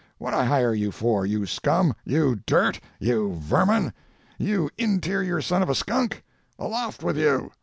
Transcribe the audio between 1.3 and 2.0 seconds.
scum,